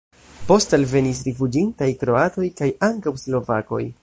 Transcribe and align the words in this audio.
Poste 0.45 0.75
alvenis 0.77 1.21
rifuĝintaj 1.27 1.91
kroatoj 2.05 2.49
kaj 2.63 2.75
ankaŭ 2.93 3.19
slovakoj. 3.27 3.85